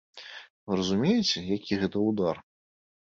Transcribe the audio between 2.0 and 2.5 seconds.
ўдар?